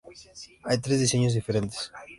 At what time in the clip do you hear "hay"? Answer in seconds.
0.63-0.79